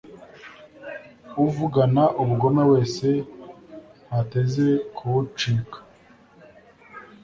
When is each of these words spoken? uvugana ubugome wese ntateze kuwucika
uvugana 1.45 2.03
ubugome 2.21 2.63
wese 2.71 3.07
ntateze 4.05 4.67
kuwucika 4.95 5.77